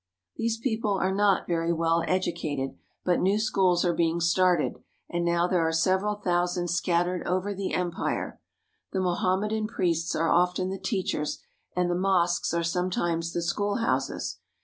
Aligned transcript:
These 0.35 0.57
people 0.57 0.93
are 0.93 1.13
not 1.13 1.45
very 1.45 1.71
well 1.71 2.03
educated, 2.07 2.75
but 3.05 3.19
new 3.19 3.37
schools 3.37 3.85
are 3.85 3.93
being 3.93 4.19
started, 4.19 4.79
and 5.07 5.23
now 5.23 5.45
there 5.45 5.61
are 5.61 5.71
several 5.71 6.15
thou 6.15 6.47
sand 6.47 6.71
scattered 6.71 7.21
over 7.27 7.53
the 7.53 7.73
empire. 7.75 8.39
The 8.93 8.99
Mohammedan 8.99 9.67
priests 9.67 10.15
are 10.15 10.31
often 10.31 10.71
the 10.71 10.79
teachers, 10.79 11.43
and 11.75 11.87
the 11.87 11.93
mosques 11.93 12.51
are 12.51 12.63
sometimes 12.63 13.31
the 13.31 13.43
school 13.43 13.75
houses. 13.75 14.39